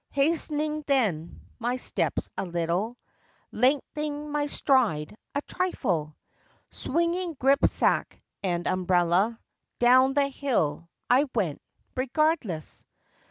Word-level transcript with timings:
Hast'ning 0.15 0.81
then 0.87 1.41
my 1.59 1.75
steps 1.75 2.31
a 2.35 2.43
little— 2.43 2.97
Lengthening 3.51 4.31
my 4.31 4.47
stride 4.47 5.15
a 5.35 5.43
trifle, 5.43 6.17
Swinging 6.71 7.35
grip 7.35 7.63
sack 7.67 8.19
and 8.41 8.65
umbrella— 8.65 9.39
Down 9.77 10.15
the 10.15 10.29
hill 10.29 10.89
I 11.07 11.25
went—regardless! 11.35 12.83